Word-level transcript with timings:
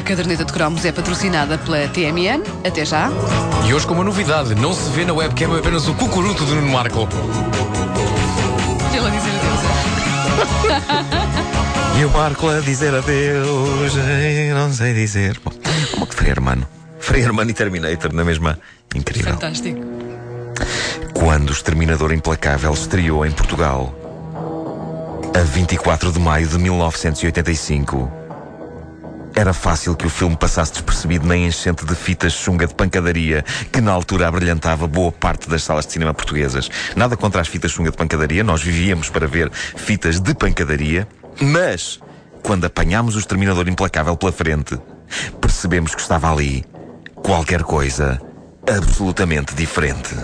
A 0.00 0.02
caderneta 0.02 0.46
de 0.46 0.52
cromos 0.52 0.82
é 0.86 0.92
patrocinada 0.92 1.58
pela 1.58 1.86
TMN. 1.88 2.42
Até 2.66 2.86
já. 2.86 3.10
E 3.66 3.74
hoje 3.74 3.86
com 3.86 3.92
uma 3.92 4.02
novidade, 4.02 4.54
não 4.54 4.72
se 4.72 4.88
vê 4.92 5.04
na 5.04 5.12
webcam 5.12 5.58
apenas 5.58 5.86
o 5.88 5.94
cucuruto 5.94 6.42
do 6.42 6.54
Nuno 6.54 6.72
Marco. 6.72 7.06
Ela 8.96 9.10
dizer 9.10 9.30
adeus. 9.36 9.60
E 12.00 12.04
o 12.06 12.10
Marco 12.10 12.48
a 12.48 12.60
dizer 12.60 12.94
adeus, 12.94 13.92
não 14.54 14.72
sei 14.72 14.94
dizer. 14.94 15.38
Bom, 15.44 15.52
como 15.92 16.06
que 16.06 16.14
Frei 16.14 16.30
Hermano? 16.30 16.66
Frei 16.98 17.22
Hermano 17.22 17.50
e 17.50 17.52
Terminator 17.54 18.10
na 18.14 18.24
mesma. 18.24 18.58
Incrível. 18.94 19.34
Fantástico. 19.34 19.80
Quando 21.12 21.50
o 21.50 21.52
Exterminador 21.52 22.10
Implacável 22.14 22.72
estreou 22.72 23.26
em 23.26 23.32
Portugal, 23.32 23.94
a 25.38 25.42
24 25.42 26.10
de 26.10 26.18
maio 26.18 26.46
de 26.46 26.56
1985, 26.56 28.19
era 29.40 29.54
fácil 29.54 29.96
que 29.96 30.06
o 30.06 30.10
filme 30.10 30.36
passasse 30.36 30.72
despercebido 30.72 31.26
na 31.26 31.34
enchente 31.34 31.86
de 31.86 31.94
fitas 31.94 32.34
chunga 32.34 32.66
de 32.66 32.74
pancadaria 32.74 33.42
que 33.72 33.80
na 33.80 33.90
altura 33.90 34.28
abrilhantava 34.28 34.86
boa 34.86 35.10
parte 35.10 35.48
das 35.48 35.62
salas 35.62 35.86
de 35.86 35.92
cinema 35.92 36.12
portuguesas. 36.12 36.68
Nada 36.94 37.16
contra 37.16 37.40
as 37.40 37.48
fitas 37.48 37.72
chunga 37.72 37.90
de 37.90 37.96
pancadaria, 37.96 38.44
nós 38.44 38.62
vivíamos 38.62 39.08
para 39.08 39.26
ver 39.26 39.50
fitas 39.50 40.20
de 40.20 40.34
pancadaria, 40.34 41.08
mas 41.40 41.98
quando 42.42 42.66
apanhámos 42.66 43.16
o 43.16 43.18
Exterminador 43.18 43.66
Implacável 43.66 44.14
pela 44.14 44.30
frente, 44.30 44.78
percebemos 45.40 45.94
que 45.94 46.02
estava 46.02 46.30
ali 46.30 46.62
qualquer 47.14 47.62
coisa 47.62 48.20
absolutamente 48.68 49.54
diferente. 49.54 50.14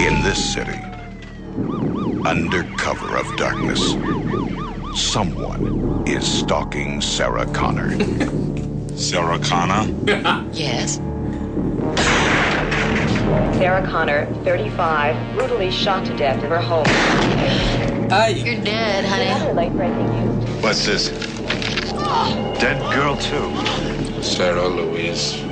In 0.00 0.22
this 0.22 0.52
city, 0.52 0.89
under 2.30 2.62
cover 2.76 3.16
of 3.16 3.26
darkness, 3.36 3.96
someone 4.94 6.04
is 6.06 6.24
stalking 6.24 7.00
Sarah 7.00 7.44
Connor. 7.46 7.90
Sarah 8.96 9.40
Connor? 9.40 9.92
Yes. 10.52 10.98
Sarah 13.58 13.84
Connor, 13.84 14.32
35, 14.44 15.34
brutally 15.36 15.72
shot 15.72 16.06
to 16.06 16.16
death 16.16 16.40
in 16.44 16.50
her 16.52 16.60
home. 16.60 16.86
You're 18.46 18.62
dead, 18.62 19.04
honey. 19.06 19.52
Late-breaking 19.52 20.06
news. 20.06 20.62
What's 20.62 20.86
this? 20.86 21.08
Dead 22.60 22.80
girl, 22.94 23.16
too. 23.16 24.22
Sarah 24.22 24.68
Louise 24.68 25.42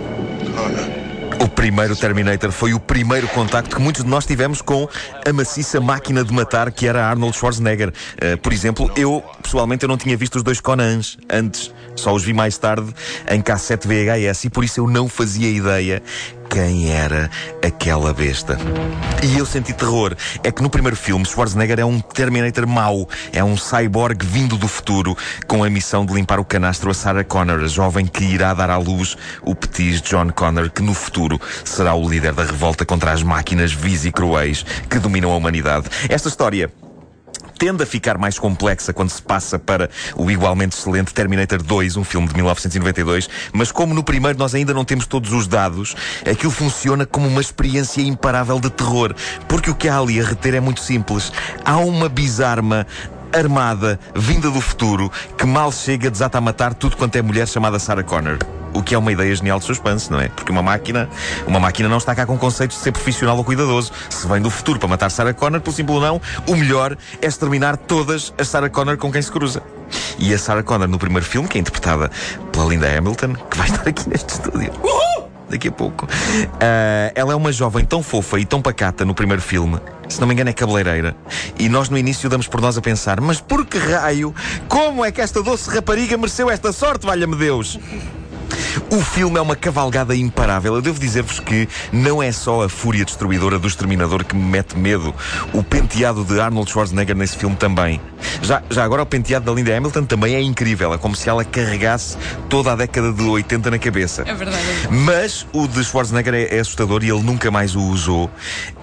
Connor. 0.55 1.08
O 1.41 1.48
primeiro 1.48 1.94
Terminator 1.94 2.50
foi 2.50 2.75
o 2.75 2.81
primeiro 2.81 3.28
contacto 3.28 3.77
que 3.77 3.81
muitos 3.81 4.03
de 4.03 4.11
nós 4.11 4.27
tivemos 4.27 4.61
com 4.61 4.89
a 5.25 5.33
maciça 5.33 5.80
máquina 5.80 6.25
de 6.25 6.33
matar 6.33 6.70
que 6.72 6.86
era 6.86 7.06
Arnold 7.06 7.36
Schwarzenegger. 7.36 7.89
Uh, 7.91 8.36
por 8.39 8.53
exemplo, 8.53 8.91
eu, 8.97 9.22
pessoalmente, 9.42 9.84
eu 9.84 9.89
não 9.89 9.97
tinha 9.97 10.17
visto 10.17 10.36
os 10.36 10.42
dois 10.42 10.61
Conans 10.61 11.17
antes. 11.30 11.72
Só 11.95 12.12
os 12.12 12.25
vi 12.25 12.33
mais 12.33 12.56
tarde 12.58 12.92
em 13.28 13.41
cassete 13.41 13.86
VHS 13.86 14.45
e 14.45 14.50
por 14.50 14.64
isso 14.64 14.80
eu 14.80 14.89
não 14.89 15.08
fazia 15.08 15.48
ideia 15.48 16.03
quem 16.49 16.91
era 16.91 17.31
aquela 17.65 18.13
besta. 18.13 18.59
E 19.23 19.39
eu 19.39 19.47
senti 19.47 19.73
terror. 19.73 20.17
É 20.43 20.51
que 20.51 20.63
no 20.63 20.71
primeiro 20.71 20.97
filme, 20.97 21.25
Schwarzenegger 21.25 21.81
é 21.81 21.85
um 21.85 22.01
Terminator 22.01 22.67
mau. 22.67 23.09
É 23.33 23.43
um 23.43 23.57
cyborg 23.57 24.25
vindo 24.25 24.57
do 24.57 24.69
futuro 24.69 25.17
com 25.47 25.63
a 25.63 25.71
missão 25.71 26.05
de 26.05 26.13
limpar 26.13 26.41
o 26.41 26.45
canastro 26.45 26.91
a 26.91 26.95
Sarah 26.95 27.25
Connor, 27.25 27.61
a 27.61 27.69
jovem 27.69 28.07
que 28.07 28.25
irá 28.25 28.55
dar 28.55 28.71
à 28.71 28.77
luz 28.77 29.17
o 29.43 29.55
petis 29.55 30.01
John 30.01 30.31
Connor, 30.31 30.71
que 30.71 30.83
no 30.83 30.95
futuro 30.95 31.41
será 31.65 31.95
o 31.95 32.09
líder 32.09 32.33
da 32.33 32.45
revolta 32.45 32.85
contra 32.85 33.13
as 33.13 33.23
máquinas 33.23 33.73
vis 33.73 34.05
e 34.05 34.13
cruéis 34.13 34.64
que 34.89 34.98
dominam 34.98 35.33
a 35.33 35.37
humanidade. 35.37 35.89
Esta 36.08 36.29
história 36.29 36.70
tende 37.58 37.83
a 37.83 37.86
ficar 37.86 38.17
mais 38.17 38.39
complexa 38.39 38.92
quando 38.92 39.11
se 39.11 39.20
passa 39.20 39.58
para 39.58 39.91
o 40.17 40.30
igualmente 40.30 40.77
excelente 40.77 41.13
Terminator 41.13 41.61
2, 41.61 41.96
um 41.96 42.05
filme 42.05 42.29
de 42.29 42.35
1992, 42.35 43.29
mas 43.52 43.73
como 43.73 43.92
no 43.92 44.05
primeiro 44.05 44.39
nós 44.39 44.55
ainda 44.55 44.73
não 44.73 44.85
temos 44.85 45.07
todos 45.07 45.33
os 45.33 45.48
dados, 45.48 45.96
aquilo 46.30 46.52
funciona 46.52 47.05
como 47.05 47.27
uma 47.27 47.41
experiência 47.41 48.01
imparável 48.01 48.61
de 48.61 48.70
terror, 48.70 49.14
porque 49.48 49.70
o 49.70 49.74
que 49.74 49.89
há 49.89 49.98
ali 49.98 50.20
a 50.20 50.24
reter 50.24 50.55
é 50.55 50.61
muito 50.61 50.80
simples. 50.80 51.33
Há 51.64 51.79
uma 51.79 52.08
bizarma 52.08 52.86
armada, 53.33 53.98
vinda 54.14 54.50
do 54.50 54.61
futuro, 54.61 55.11
que 55.36 55.46
mal 55.46 55.70
chega 55.72 56.11
desata 56.11 56.39
a 56.39 56.40
matar 56.40 56.74
tudo 56.74 56.96
quanto 56.96 57.16
é 57.16 57.22
mulher 57.22 57.46
chamada 57.46 57.78
Sarah 57.78 58.02
Connor. 58.02 58.39
O 58.74 58.83
que 58.83 58.94
é 58.94 58.98
uma 58.98 59.11
ideia 59.11 59.34
genial 59.34 59.58
de 59.58 59.64
suspense, 59.64 60.11
não 60.11 60.20
é? 60.20 60.28
Porque 60.28 60.52
uma 60.52 60.62
máquina, 60.62 61.08
uma 61.46 61.58
máquina 61.58 61.89
não 61.89 61.96
está 61.96 62.14
cá 62.14 62.27
com 62.27 62.36
conceitos 62.36 62.77
de 62.77 62.83
ser 62.83 62.92
profissional 62.92 63.36
ou 63.36 63.44
cuidadoso. 63.44 63.92
Se 64.11 64.27
vem 64.28 64.40
do 64.40 64.50
futuro 64.50 64.78
para 64.78 64.89
matar 64.89 65.11
Sarah 65.11 65.33
Connor, 65.33 65.61
pelo 65.61 65.74
simples 65.74 66.00
não, 66.00 66.20
o 66.46 66.55
melhor 66.55 66.96
é 67.20 67.27
exterminar 67.27 67.77
todas 67.77 68.33
as 68.39 68.48
Sarah 68.48 68.68
Connor 68.68 68.96
com 68.96 69.11
quem 69.11 69.22
se 69.22 69.33
cruza. 69.33 69.62
E 70.18 70.33
a 70.34 70.39
Sarah 70.39 70.62
Connor 70.62 70.86
no 70.86 70.98
primeiro 70.98 71.24
filme, 71.24 71.48
que 71.48 71.58
é 71.58 71.60
interpretada 71.60 72.10
pela 72.52 72.66
Linda 72.66 72.86
Hamilton, 72.96 73.34
que 73.50 73.56
vai 73.56 73.68
estar 73.68 73.89
aqui 73.89 74.08
neste 74.08 74.34
estúdio. 74.34 74.72
Daqui 75.48 75.68
a 75.68 75.72
pouco. 75.72 76.05
Uh, 76.05 77.10
ela 77.14 77.33
é 77.33 77.36
uma 77.36 77.50
jovem 77.50 77.84
tão 77.84 78.02
fofa 78.02 78.39
e 78.39 78.45
tão 78.45 78.60
pacata 78.60 79.05
no 79.05 79.14
primeiro 79.14 79.40
filme. 79.40 79.80
Se 80.08 80.20
não 80.20 80.27
me 80.27 80.35
engano, 80.35 80.51
é 80.51 80.52
cabeleireira. 80.52 81.17
E 81.58 81.69
nós 81.69 81.89
no 81.89 81.98
início 81.98 82.29
damos 82.30 82.48
por 82.48 82.61
nós 82.61 82.79
a 82.79 82.80
pensar: 82.80 83.20
mas 83.20 83.41
por 83.41 83.67
que 83.67 83.79
raio? 83.79 84.35
Como 84.69 85.05
é 85.05 85.13
que 85.13 85.20
esta 85.20 85.42
doce 85.42 85.70
rapariga 85.70 86.17
mereceu 86.17 86.51
esta 86.51 86.73
sorte, 86.73 87.07
valha-me 87.07 87.36
Deus? 87.36 87.79
O 88.90 89.00
filme 89.00 89.39
é 89.39 89.40
uma 89.40 89.56
cavalgada 89.56 90.14
imparável. 90.14 90.74
Eu 90.74 90.83
devo 90.83 90.98
dizer-vos 90.98 91.40
que 91.40 91.68
não 91.92 92.22
é 92.22 92.33
só 92.33 92.62
a 92.62 92.68
fúria 92.68 93.05
destruidora 93.05 93.58
do 93.58 93.66
exterminador 93.66 94.24
que 94.24 94.34
me 94.34 94.42
mete 94.42 94.77
medo. 94.77 95.14
O 95.52 95.62
penteado 95.62 96.24
de 96.24 96.40
Arnold 96.40 96.70
Schwarzenegger 96.70 97.16
nesse 97.16 97.36
filme 97.36 97.56
também. 97.56 98.00
Já, 98.42 98.62
já 98.70 98.84
agora 98.84 99.02
o 99.02 99.06
penteado 99.06 99.46
da 99.46 99.52
Linda 99.52 99.77
Hamilton 99.77 100.05
também 100.05 100.34
é 100.34 100.40
incrível. 100.40 100.92
É 100.92 100.98
como 100.98 101.14
se 101.14 101.28
ela 101.28 101.44
carregasse 101.44 102.16
toda 102.48 102.72
a 102.72 102.77
década 102.77 103.12
de 103.12 103.22
80 103.22 103.70
na 103.70 103.78
cabeça. 103.78 104.22
É 104.27 104.34
verdade. 104.34 104.62
Mas 104.90 105.46
o 105.52 105.66
de 105.66 105.84
Schwarzenegger 105.84 106.34
é, 106.34 106.56
é 106.56 106.60
assustador 106.60 107.02
e 107.02 107.10
ele 107.10 107.22
nunca 107.22 107.50
mais 107.50 107.74
o 107.74 107.83
usou. 107.83 108.30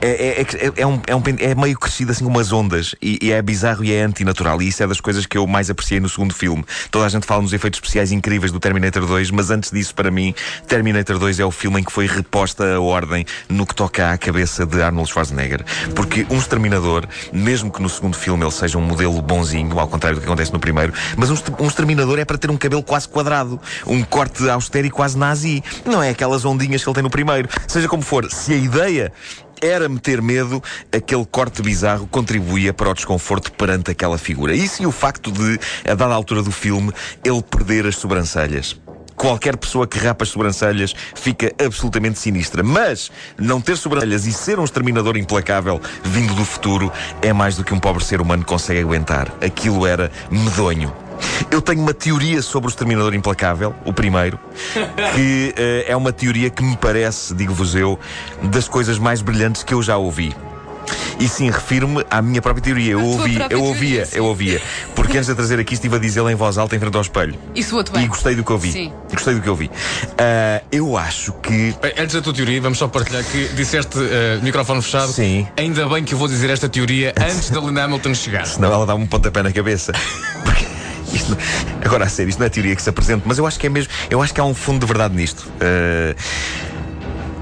É, 0.01 0.07
é, 0.09 0.41
é, 0.41 0.71
é 0.77 0.87
um, 0.87 1.01
é, 1.07 1.15
um, 1.15 1.23
é 1.39 1.55
meio 1.55 1.77
crescido 1.77 2.11
assim 2.11 2.25
umas 2.25 2.51
ondas 2.51 2.95
e, 3.01 3.19
e 3.21 3.31
é 3.31 3.41
bizarro 3.41 3.83
e 3.83 3.93
é 3.93 4.01
antinatural. 4.01 4.61
E 4.61 4.67
isso 4.67 4.83
é 4.83 4.87
das 4.87 4.99
coisas 4.99 5.25
que 5.25 5.37
eu 5.37 5.45
mais 5.47 5.69
apreciei 5.69 5.99
no 5.99 6.09
segundo 6.09 6.33
filme. 6.33 6.63
Toda 6.91 7.05
a 7.05 7.09
gente 7.09 7.25
fala 7.25 7.41
nos 7.41 7.53
efeitos 7.53 7.77
especiais 7.77 8.11
incríveis 8.11 8.51
do 8.51 8.59
Terminator 8.59 9.05
2, 9.05 9.31
mas 9.31 9.49
antes 9.49 9.71
disso, 9.71 9.84
para 9.91 10.09
mim, 10.09 10.33
Terminator 10.67 11.17
2 11.17 11.39
é 11.39 11.45
o 11.45 11.51
filme 11.51 11.81
em 11.81 11.83
que 11.83 11.91
foi 11.91 12.07
reposta 12.07 12.75
a 12.75 12.79
ordem 12.79 13.25
no 13.49 13.65
que 13.65 13.75
toca 13.75 14.11
à 14.11 14.17
cabeça 14.17 14.65
de 14.65 14.81
Arnold 14.81 15.09
Schwarzenegger. 15.09 15.63
Porque 15.95 16.25
um 16.29 16.37
exterminador, 16.37 17.05
mesmo 17.31 17.71
que 17.71 17.81
no 17.81 17.89
segundo 17.89 18.17
filme 18.17 18.43
ele 18.43 18.51
seja 18.51 18.77
um 18.77 18.81
modelo 18.81 19.21
bonzinho, 19.21 19.79
ao 19.79 19.87
contrário 19.87 20.17
do 20.17 20.21
que 20.21 20.27
acontece 20.27 20.53
no 20.53 20.59
primeiro, 20.59 20.93
mas 21.17 21.29
um, 21.29 21.35
um 21.59 21.67
exterminador 21.67 22.19
é 22.19 22.25
para 22.25 22.37
ter 22.37 22.49
um 22.49 22.57
cabelo 22.57 22.83
quase 22.83 23.07
quadrado, 23.07 23.59
um 23.85 24.03
corte 24.03 24.49
austero 24.49 24.87
e 24.87 24.89
quase 24.89 25.17
nazi. 25.17 25.63
Não 25.85 26.01
é 26.01 26.09
aquelas 26.09 26.45
ondinhas 26.45 26.83
que 26.83 26.89
ele 26.89 26.95
tem 26.95 27.03
no 27.03 27.09
primeiro. 27.09 27.49
Seja 27.67 27.87
como 27.87 28.03
for, 28.03 28.29
se 28.31 28.53
a 28.53 28.57
ideia 28.57 29.11
era 29.61 29.87
meter 29.87 30.21
medo, 30.21 30.61
aquele 30.91 31.25
corte 31.25 31.61
bizarro 31.61 32.07
contribuía 32.07 32.73
para 32.73 32.89
o 32.89 32.93
desconforto 32.93 33.51
perante 33.53 33.91
aquela 33.91 34.17
figura. 34.17 34.53
Isso 34.53 34.83
e 34.83 34.85
o 34.85 34.91
facto 34.91 35.31
de, 35.31 35.59
a 35.89 35.95
dada 35.95 36.13
altura 36.13 36.41
do 36.43 36.51
filme, 36.51 36.91
ele 37.23 37.41
perder 37.41 37.85
as 37.85 37.95
sobrancelhas. 37.95 38.79
Qualquer 39.15 39.57
pessoa 39.57 39.87
que 39.87 39.97
rapa 39.97 40.23
as 40.23 40.29
sobrancelhas 40.29 40.93
fica 41.15 41.51
absolutamente 41.63 42.19
sinistra. 42.19 42.63
Mas 42.63 43.11
não 43.37 43.61
ter 43.61 43.77
sobrancelhas 43.77 44.25
e 44.25 44.33
ser 44.33 44.59
um 44.59 44.63
exterminador 44.63 45.17
implacável 45.17 45.81
vindo 46.03 46.33
do 46.33 46.45
futuro 46.45 46.91
é 47.21 47.31
mais 47.31 47.55
do 47.55 47.63
que 47.63 47.73
um 47.73 47.79
pobre 47.79 48.03
ser 48.03 48.21
humano 48.21 48.43
consegue 48.45 48.79
aguentar. 48.81 49.31
Aquilo 49.41 49.85
era 49.85 50.11
medonho. 50.29 50.93
Eu 51.49 51.61
tenho 51.61 51.81
uma 51.81 51.93
teoria 51.93 52.41
sobre 52.41 52.67
o 52.67 52.71
Exterminador 52.71 53.13
Implacável, 53.13 53.73
o 53.85 53.93
primeiro, 53.93 54.39
que 55.15 55.53
uh, 55.57 55.91
é 55.91 55.95
uma 55.95 56.11
teoria 56.11 56.49
que 56.49 56.63
me 56.63 56.75
parece, 56.75 57.33
digo-vos 57.33 57.73
eu, 57.73 57.99
das 58.43 58.67
coisas 58.67 58.99
mais 58.99 59.21
brilhantes 59.21 59.63
que 59.63 59.73
eu 59.73 59.81
já 59.81 59.97
ouvi. 59.97 60.35
E 61.19 61.27
sim, 61.29 61.49
refiro-me 61.49 62.03
à 62.11 62.21
minha 62.21 62.41
própria 62.41 62.61
teoria. 62.61 62.91
Eu, 62.93 63.01
ouvi, 63.03 63.37
eu 63.49 63.63
ouvia, 63.63 64.05
teoria, 64.05 64.07
eu 64.13 64.25
ouvia. 64.25 64.61
Porque 64.93 65.13
antes 65.17 65.27
de 65.27 65.31
a 65.31 65.35
trazer 65.35 65.59
aqui 65.59 65.73
estive 65.73 65.95
a 65.95 65.99
dizê-la 65.99 66.31
em 66.31 66.35
voz 66.35 66.57
alta 66.57 66.75
em 66.75 66.79
frente 66.79 66.95
ao 66.95 67.01
espelho. 67.01 67.35
E 67.55 67.63
soa-te 67.63 67.91
bem. 67.91 68.03
E 68.03 68.07
gostei 68.07 68.35
do 68.35 68.43
que 68.43 68.51
eu 68.51 68.57
vi. 68.57 68.71
Sim. 68.71 68.93
Gostei 69.13 69.33
do 69.33 69.41
que 69.41 69.47
eu 69.47 69.55
vi. 69.55 69.71
Ah, 70.17 70.61
eu 70.71 70.97
acho 70.97 71.31
que. 71.41 71.73
Bem, 71.81 71.93
antes 71.97 72.15
da 72.15 72.21
tua 72.21 72.33
teoria, 72.33 72.59
vamos 72.61 72.77
só 72.77 72.87
partilhar 72.87 73.23
que 73.23 73.47
disseste 73.55 73.97
eh, 73.97 74.39
microfone 74.41 74.81
fechado. 74.81 75.11
Sim. 75.13 75.47
Ainda 75.57 75.87
bem 75.87 76.03
que 76.03 76.13
eu 76.13 76.17
vou 76.17 76.27
dizer 76.27 76.49
esta 76.49 76.67
teoria 76.67 77.13
antes 77.19 77.49
da 77.49 77.59
Linda 77.61 77.83
Hamilton 77.85 78.13
chegar. 78.13 78.45
Senão 78.45 78.71
ela 78.73 78.85
dá-me 78.85 79.03
um 79.03 79.07
pontapé 79.07 79.41
na 79.41 79.51
cabeça. 79.53 79.93
Porque 80.43 80.65
isto 81.13 81.31
não- 81.31 81.37
agora 81.85 82.05
a 82.05 82.09
sério, 82.09 82.29
isto 82.29 82.39
não 82.39 82.45
é 82.45 82.49
teoria 82.49 82.75
que 82.75 82.81
se 82.81 82.89
apresenta, 82.89 83.23
mas 83.25 83.37
eu 83.37 83.47
acho 83.47 83.57
que 83.59 83.67
é 83.67 83.69
mesmo. 83.69 83.91
Eu 84.09 84.21
acho 84.21 84.33
que 84.33 84.41
há 84.41 84.43
um 84.43 84.53
fundo 84.53 84.79
de 84.81 84.85
verdade 84.85 85.15
nisto. 85.15 85.47
Ah, 85.61 86.13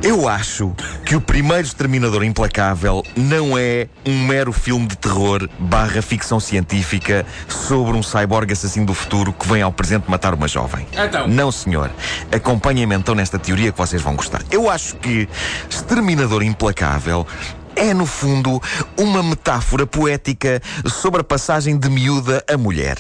eu 0.04 0.28
acho 0.28 0.76
que 1.06 1.16
o 1.16 1.22
primeiro 1.22 1.66
Exterminador 1.66 2.26
Implacável 2.26 3.04
não 3.16 3.58
é 3.58 3.88
um 4.06 4.26
mero 4.26 4.52
filme 4.52 4.86
de 4.86 4.98
terror 4.98 5.50
barra 5.58 6.02
ficção 6.02 6.42
científica 6.42 7.26
sobre 7.48 7.96
um 7.96 8.04
cyborg 8.04 8.52
assassino 8.52 8.86
do 8.86 8.94
futuro 8.94 9.32
que 9.32 9.48
vem 9.48 9.62
ao 9.62 9.72
presente 9.72 10.12
matar 10.12 10.34
uma 10.34 10.48
jovem. 10.48 10.86
Então? 10.92 11.26
Não, 11.28 11.50
senhor. 11.54 11.90
Acompanhem-me 12.34 12.94
então 12.96 13.16
nesta 13.16 13.40
teoria 13.40 13.72
que 13.72 13.78
vocês 13.78 14.02
vão 14.02 14.16
gostar. 14.18 14.44
Eu 14.52 14.70
acho 14.70 14.98
que 14.98 15.28
Exterminador 15.70 16.44
Implacável 16.44 17.26
é, 17.74 17.94
no 17.94 18.06
fundo, 18.06 18.62
uma 18.98 19.24
metáfora 19.24 19.88
poética 19.88 20.62
sobre 20.86 21.22
a 21.22 21.24
passagem 21.24 21.78
de 21.78 21.90
miúda 21.90 22.44
a 22.48 22.58
mulher. 22.58 22.98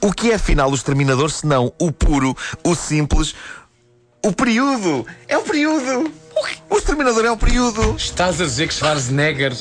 O 0.00 0.12
que 0.12 0.32
é 0.32 0.36
afinal 0.36 0.70
o 0.70 0.74
exterminador 0.74 1.30
senão 1.30 1.72
o 1.78 1.92
puro, 1.92 2.34
o 2.64 2.74
simples, 2.74 3.34
o 4.24 4.32
período? 4.32 5.06
É 5.28 5.36
o 5.36 5.42
período! 5.42 6.10
O 6.70 6.76
exterminador 6.76 7.24
é 7.24 7.30
o 7.30 7.36
período! 7.36 7.96
Estás 7.96 8.40
a 8.40 8.44
dizer 8.44 8.68
que 8.68 8.74
Schwarzenegger, 8.74 9.52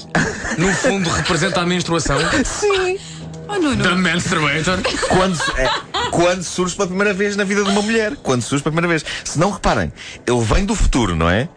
no 0.57 0.73
fundo, 0.73 1.09
representa 1.09 1.61
a 1.61 1.65
menstruação? 1.65 2.17
Sim! 2.43 2.99
Oh, 3.47 3.53
Nuno. 3.53 3.81
The 3.81 3.95
Menstruator? 3.95 4.79
Quando, 5.07 5.39
é, 5.57 5.69
quando 6.11 6.43
surge 6.43 6.75
pela 6.75 6.87
primeira 6.87 7.13
vez 7.13 7.37
na 7.37 7.45
vida 7.45 7.63
de 7.63 7.69
uma 7.69 7.81
mulher. 7.81 8.17
Quando 8.17 8.41
surge 8.41 8.61
pela 8.61 8.73
primeira 8.73 8.89
vez. 8.89 9.05
Se 9.23 9.39
não 9.39 9.51
reparem, 9.51 9.91
ele 10.25 10.41
vem 10.41 10.65
do 10.65 10.75
futuro, 10.75 11.15
não 11.15 11.29
é? 11.29 11.47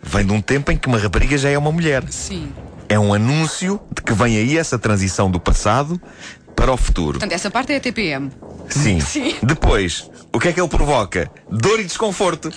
Vem 0.00 0.24
de 0.24 0.32
um 0.32 0.40
tempo 0.40 0.70
em 0.70 0.76
que 0.76 0.86
uma 0.86 0.96
rapariga 0.96 1.36
já 1.36 1.50
é 1.50 1.58
uma 1.58 1.72
mulher. 1.72 2.04
Sim. 2.08 2.52
É 2.88 2.98
um 2.98 3.12
anúncio 3.12 3.80
de 3.92 4.02
que 4.02 4.12
vem 4.12 4.36
aí 4.36 4.56
essa 4.56 4.78
transição 4.78 5.28
do 5.28 5.40
passado 5.40 6.00
para 6.54 6.72
o 6.72 6.76
futuro. 6.76 7.18
Portanto, 7.18 7.32
essa 7.32 7.50
parte 7.50 7.72
é 7.72 7.76
a 7.76 7.80
TPM. 7.80 8.30
Sim. 8.68 9.00
Sim. 9.00 9.34
Depois, 9.42 10.08
o 10.32 10.38
que 10.38 10.48
é 10.48 10.52
que 10.52 10.60
ele 10.60 10.68
provoca? 10.68 11.28
Dor 11.50 11.80
e 11.80 11.84
desconforto. 11.84 12.52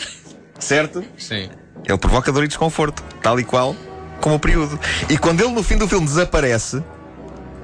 Certo? 0.60 1.04
Sim. 1.18 1.50
Ele 1.86 1.98
provoca 1.98 2.32
dor 2.32 2.44
e 2.44 2.48
desconforto, 2.48 3.04
tal 3.22 3.40
e 3.40 3.44
qual 3.44 3.76
como 4.22 4.36
o 4.36 4.40
período. 4.40 4.80
E 5.10 5.18
quando 5.18 5.42
ele 5.42 5.52
no 5.52 5.62
fim 5.62 5.78
do 5.78 5.86
filme 5.88 6.06
desaparece, 6.06 6.82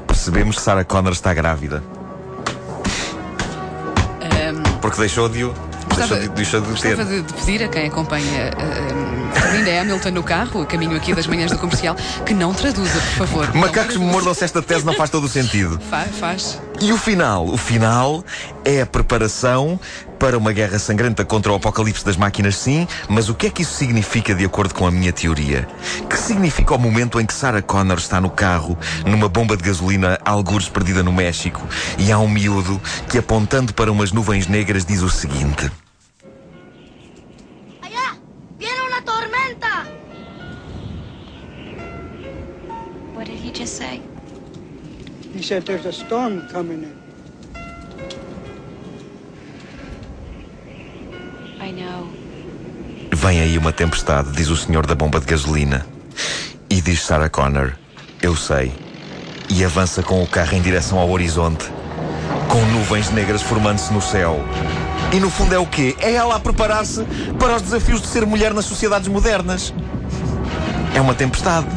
percebemos 0.05 0.57
que 0.57 0.61
Sarah 0.61 0.83
Connor 0.83 1.13
está 1.13 1.33
grávida. 1.33 1.81
Porque 4.81 4.99
deixou 4.99 5.29
de 5.29 5.43
o. 5.43 5.53
Deixou 5.95 6.19
de, 6.19 6.29
deixou 6.29 6.61
de 6.61 6.81
ter. 6.81 6.95
De, 6.95 7.21
de 7.21 7.33
pedir 7.33 7.63
a 7.63 7.67
quem 7.67 7.87
acompanha 7.87 8.51
uh, 8.51 9.55
Linda 9.55 9.81
Hamilton 9.81 10.11
no 10.11 10.23
carro, 10.23 10.61
a 10.61 10.65
caminho 10.65 10.95
aqui 10.95 11.13
das 11.13 11.27
manhãs 11.27 11.51
do 11.51 11.57
comercial, 11.57 11.95
que 12.25 12.33
não 12.33 12.53
traduza, 12.53 12.99
por 13.17 13.27
favor. 13.27 13.55
Macacos 13.55 13.97
me 13.97 14.05
Não 14.05 14.11
mordam 14.11 14.33
se 14.33 14.45
esta 14.45 14.61
tese 14.61 14.85
não 14.85 14.93
faz 14.93 15.09
todo 15.09 15.25
o 15.25 15.29
sentido. 15.29 15.79
Faz, 15.89 16.15
faz. 16.17 16.61
E 16.81 16.93
o 16.93 16.97
final? 16.97 17.45
O 17.45 17.57
final 17.57 18.23
é 18.63 18.81
a 18.81 18.85
preparação 18.85 19.77
para 20.17 20.37
uma 20.37 20.53
guerra 20.53 20.79
sangrenta 20.79 21.25
contra 21.25 21.51
o 21.51 21.55
apocalipse 21.55 22.05
das 22.05 22.15
máquinas, 22.15 22.55
sim, 22.55 22.87
mas 23.09 23.27
o 23.27 23.35
que 23.35 23.47
é 23.47 23.49
que 23.49 23.63
isso 23.63 23.73
significa 23.73 24.33
de 24.33 24.45
acordo 24.45 24.73
com 24.73 24.87
a 24.87 24.91
minha 24.91 25.11
teoria? 25.11 25.67
Que 26.09 26.17
significa 26.17 26.73
o 26.73 26.79
momento 26.79 27.19
em 27.19 27.25
que 27.25 27.33
Sarah 27.33 27.61
Connor 27.61 27.97
está 27.97 28.21
no 28.21 28.29
carro, 28.29 28.77
numa 29.05 29.27
bomba 29.27 29.57
de 29.57 29.63
gasolina, 29.63 30.17
algures 30.23 30.69
perdida 30.69 31.03
no 31.03 31.11
México, 31.11 31.61
e 31.97 32.13
há 32.13 32.17
um 32.17 32.29
miúdo 32.29 32.81
que, 33.09 33.17
apontando 33.17 33.73
para 33.73 33.91
umas 33.91 34.13
nuvens 34.13 34.47
negras, 34.47 34.85
diz 34.85 35.01
o 35.01 35.09
seguinte: 35.09 35.69
¡Allá! 37.81 38.17
¡Viene 38.57 38.81
una 38.87 39.01
tormenta! 39.01 39.85
What 43.15 43.25
did 43.25 43.43
he 43.43 43.51
just 43.51 43.75
say? 43.75 44.01
He 45.33 45.43
said 45.43 45.63
there's 45.63 45.85
a 45.85 45.91
storm 45.91 46.47
coming 46.51 46.83
in. 46.83 46.93
I 51.61 51.71
know. 51.71 52.07
Vem 53.13 53.41
aí 53.41 53.57
uma 53.57 53.71
tempestade, 53.71 54.31
diz 54.31 54.49
o 54.49 54.57
senhor 54.57 54.85
da 54.87 54.95
bomba 54.95 55.19
de 55.19 55.27
gasolina. 55.27 55.85
E 56.69 56.81
diz 56.81 57.03
Sarah 57.03 57.29
Connor: 57.29 57.73
Eu 58.21 58.35
sei. 58.35 58.71
E 59.49 59.63
avança 59.63 60.01
com 60.01 60.23
o 60.23 60.27
carro 60.27 60.55
em 60.55 60.61
direção 60.61 60.97
ao 60.97 61.09
horizonte, 61.09 61.65
com 62.47 62.63
nuvens 62.71 63.11
negras 63.11 63.41
formando-se 63.41 63.93
no 63.93 64.01
céu. 64.01 64.39
E 65.11 65.19
no 65.19 65.29
fundo 65.29 65.53
é 65.53 65.59
o 65.59 65.65
quê? 65.65 65.95
É 65.99 66.13
ela 66.13 66.35
a 66.35 66.39
preparar-se 66.39 67.03
para 67.39 67.55
os 67.55 67.61
desafios 67.61 68.01
de 68.01 68.07
ser 68.07 68.25
mulher 68.25 68.53
nas 68.53 68.65
sociedades 68.65 69.07
modernas. 69.07 69.73
É 70.93 71.01
uma 71.01 71.15
tempestade. 71.15 71.67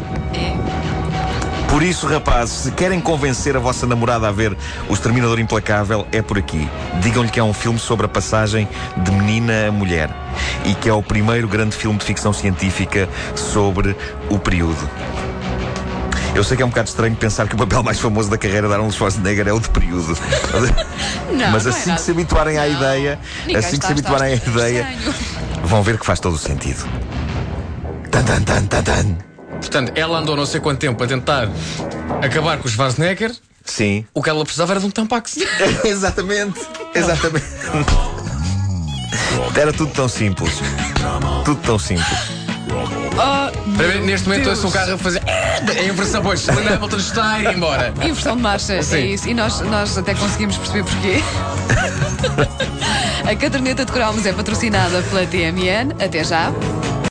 Por 1.73 1.83
isso, 1.83 2.07
rapazes, 2.07 2.55
se 2.65 2.71
querem 2.73 3.01
convencer 3.01 3.57
a 3.57 3.59
vossa 3.59 3.87
namorada 3.87 4.29
a 4.29 4.31
ver 4.31 4.55
O 4.91 4.93
Exterminador 4.93 5.41
Implacável, 5.41 6.07
é 6.13 6.21
por 6.21 6.37
aqui. 6.37 6.69
Digam-lhe 7.01 7.31
que 7.31 7.41
é 7.41 7.43
um 7.43 7.55
filme 7.55 7.79
sobre 7.79 8.05
a 8.05 8.09
passagem 8.11 8.69
de 8.99 9.11
menina 9.11 9.69
a 9.69 9.73
mulher 9.73 10.11
e 10.67 10.75
que 10.75 10.87
é 10.87 10.93
o 10.93 11.03
primeiro 11.03 11.49
grande 11.49 11.75
filme 11.75 11.99
de 11.99 12.05
ficção 12.05 12.31
científica 12.31 13.09
sobre 13.35 13.97
o 14.29 14.39
período. 14.39 14.87
Eu 16.35 16.45
sei 16.45 16.59
que 16.59 16.63
é 16.63 16.67
um 16.67 16.69
bocado 16.69 16.91
estranho 16.91 17.17
pensar 17.17 17.49
que 17.49 17.55
o 17.55 17.59
papel 17.59 17.83
mais 17.83 17.99
famoso 17.99 18.29
da 18.29 18.37
carreira 18.37 18.69
de 18.69 18.75
Arnold 18.75 18.95
Schwarzenegger 18.95 19.49
é 19.49 19.53
o 19.55 19.59
de 19.61 19.71
período. 19.71 20.15
Não, 21.33 21.51
Mas 21.53 21.65
não 21.65 21.73
é 21.73 21.75
assim 21.75 21.95
que 21.95 22.01
se 22.03 22.11
habituarem 22.11 22.59
à 22.59 22.67
Não. 22.69 22.77
ideia, 22.77 23.19
Ninguém 23.47 23.57
assim 23.57 23.79
que 23.79 23.87
se 23.87 23.93
habituarem 23.93 24.35
à 24.35 24.37
ideia, 24.37 24.87
estranho. 24.99 25.15
vão 25.65 25.83
ver 25.83 25.99
que 25.99 26.05
faz 26.05 26.21
todo 26.21 26.35
o 26.35 26.39
sentido. 26.39 26.87
Tan, 28.11 28.23
tan, 28.25 28.43
tan, 28.43 28.67
tan, 28.67 28.83
tan. 28.83 29.32
Portanto, 29.63 29.93
ela 29.95 30.19
andou 30.19 30.37
não 30.37 30.45
sei 30.45 30.61
quanto 30.61 30.81
tempo 30.81 31.03
a 31.03 31.07
tentar 31.07 31.49
acabar 32.21 32.59
com 32.59 32.67
o 32.67 32.71
Schwarzenegger. 32.71 33.33
Sim. 33.65 34.05
O 34.13 34.21
que 34.21 34.29
ela 34.29 34.43
precisava 34.45 34.73
era 34.73 34.81
de 34.81 34.87
um 34.87 34.91
tampax. 34.91 35.39
exatamente. 35.85 36.61
Exatamente. 36.95 37.47
Era 39.57 39.73
tudo 39.73 39.93
tão 39.93 40.09
simples. 40.09 40.55
Tudo 41.45 41.61
tão 41.63 41.79
simples. 41.79 42.19
Para 43.77 43.87
ver, 43.87 44.01
neste 44.01 44.29
momento 44.29 44.51
ouço 44.51 44.67
um 44.67 44.71
carro 44.71 44.95
a 44.95 44.99
fazer. 44.99 45.23
É 45.27 45.81
a 45.81 45.85
inversão, 45.85 46.23
pois. 46.23 46.47
Linda 46.49 46.75
Hamilton 46.75 46.97
está 46.97 47.33
a 47.35 47.41
ir 47.41 47.55
embora. 47.55 47.95
Inversão 48.03 48.37
de 48.37 48.43
marcha, 48.43 48.83
Sim. 48.83 48.97
é 48.97 49.01
isso. 49.01 49.29
E 49.29 49.35
nós, 49.35 49.61
nós 49.61 49.97
até 49.97 50.15
conseguimos 50.15 50.57
perceber 50.57 50.85
porquê. 50.85 51.23
a 53.31 53.37
caderneta 53.37 53.85
de 53.85 53.93
cromos 53.93 54.27
é 54.27 54.33
patrocinada 54.33 55.03
pela 55.03 55.27
TMN. 55.27 55.93
Até 56.03 56.25
já. 56.25 56.51